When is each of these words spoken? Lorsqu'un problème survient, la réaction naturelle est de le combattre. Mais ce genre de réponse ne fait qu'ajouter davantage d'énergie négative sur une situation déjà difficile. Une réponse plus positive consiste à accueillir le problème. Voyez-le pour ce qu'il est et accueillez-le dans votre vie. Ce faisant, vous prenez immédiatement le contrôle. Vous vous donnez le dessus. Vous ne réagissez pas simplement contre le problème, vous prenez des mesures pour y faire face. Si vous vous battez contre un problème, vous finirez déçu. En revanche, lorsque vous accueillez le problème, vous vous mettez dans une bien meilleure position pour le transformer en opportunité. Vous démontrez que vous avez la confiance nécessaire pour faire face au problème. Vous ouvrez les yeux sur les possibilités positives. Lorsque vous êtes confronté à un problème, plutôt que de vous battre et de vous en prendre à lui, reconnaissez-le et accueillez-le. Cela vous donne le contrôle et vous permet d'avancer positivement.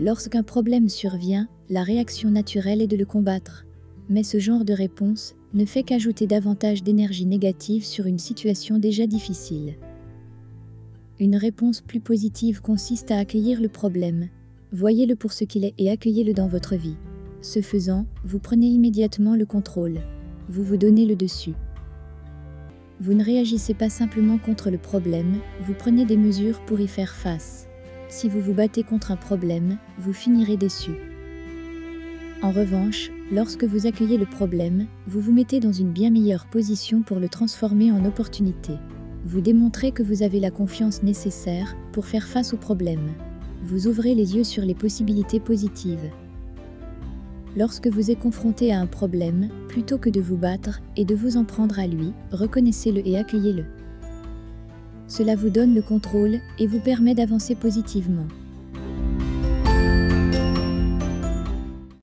Lorsqu'un 0.00 0.42
problème 0.42 0.88
survient, 0.88 1.46
la 1.68 1.82
réaction 1.82 2.30
naturelle 2.30 2.80
est 2.80 2.86
de 2.86 2.96
le 2.96 3.04
combattre. 3.04 3.66
Mais 4.08 4.22
ce 4.22 4.38
genre 4.38 4.64
de 4.64 4.72
réponse 4.72 5.34
ne 5.52 5.66
fait 5.66 5.82
qu'ajouter 5.82 6.26
davantage 6.26 6.82
d'énergie 6.82 7.26
négative 7.26 7.84
sur 7.84 8.06
une 8.06 8.18
situation 8.18 8.78
déjà 8.78 9.06
difficile. 9.06 9.74
Une 11.18 11.36
réponse 11.36 11.82
plus 11.82 12.00
positive 12.00 12.62
consiste 12.62 13.10
à 13.10 13.18
accueillir 13.18 13.60
le 13.60 13.68
problème. 13.68 14.28
Voyez-le 14.72 15.16
pour 15.16 15.34
ce 15.34 15.44
qu'il 15.44 15.66
est 15.66 15.74
et 15.76 15.90
accueillez-le 15.90 16.32
dans 16.32 16.48
votre 16.48 16.76
vie. 16.76 16.96
Ce 17.42 17.60
faisant, 17.60 18.06
vous 18.24 18.38
prenez 18.38 18.68
immédiatement 18.68 19.36
le 19.36 19.44
contrôle. 19.44 20.00
Vous 20.48 20.64
vous 20.64 20.78
donnez 20.78 21.04
le 21.04 21.14
dessus. 21.14 21.54
Vous 23.00 23.12
ne 23.12 23.24
réagissez 23.24 23.74
pas 23.74 23.90
simplement 23.90 24.38
contre 24.38 24.70
le 24.70 24.78
problème, 24.78 25.40
vous 25.60 25.74
prenez 25.74 26.06
des 26.06 26.16
mesures 26.16 26.60
pour 26.64 26.80
y 26.80 26.88
faire 26.88 27.14
face. 27.14 27.69
Si 28.10 28.28
vous 28.28 28.40
vous 28.40 28.54
battez 28.54 28.82
contre 28.82 29.12
un 29.12 29.16
problème, 29.16 29.78
vous 29.96 30.12
finirez 30.12 30.56
déçu. 30.56 30.90
En 32.42 32.50
revanche, 32.50 33.12
lorsque 33.30 33.62
vous 33.62 33.86
accueillez 33.86 34.18
le 34.18 34.26
problème, 34.26 34.86
vous 35.06 35.20
vous 35.20 35.32
mettez 35.32 35.60
dans 35.60 35.72
une 35.72 35.92
bien 35.92 36.10
meilleure 36.10 36.46
position 36.46 37.02
pour 37.02 37.20
le 37.20 37.28
transformer 37.28 37.92
en 37.92 38.04
opportunité. 38.04 38.72
Vous 39.24 39.40
démontrez 39.40 39.92
que 39.92 40.02
vous 40.02 40.24
avez 40.24 40.40
la 40.40 40.50
confiance 40.50 41.04
nécessaire 41.04 41.76
pour 41.92 42.06
faire 42.06 42.26
face 42.26 42.52
au 42.52 42.56
problème. 42.56 43.12
Vous 43.62 43.86
ouvrez 43.86 44.16
les 44.16 44.34
yeux 44.34 44.44
sur 44.44 44.64
les 44.64 44.74
possibilités 44.74 45.38
positives. 45.38 46.10
Lorsque 47.56 47.86
vous 47.86 48.10
êtes 48.10 48.18
confronté 48.18 48.72
à 48.72 48.80
un 48.80 48.86
problème, 48.86 49.50
plutôt 49.68 49.98
que 49.98 50.10
de 50.10 50.20
vous 50.20 50.36
battre 50.36 50.80
et 50.96 51.04
de 51.04 51.14
vous 51.14 51.36
en 51.36 51.44
prendre 51.44 51.78
à 51.78 51.86
lui, 51.86 52.12
reconnaissez-le 52.32 53.06
et 53.06 53.18
accueillez-le. 53.18 53.66
Cela 55.10 55.34
vous 55.34 55.50
donne 55.50 55.74
le 55.74 55.82
contrôle 55.82 56.38
et 56.60 56.68
vous 56.68 56.78
permet 56.78 57.16
d'avancer 57.16 57.56
positivement. 57.56 58.28